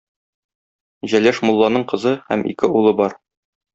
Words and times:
Җәләш 1.13 1.41
мулланың 1.49 1.85
кызы 1.93 2.17
һәм 2.31 2.47
ике 2.55 2.71
улы 2.81 2.99
бар. 3.03 3.19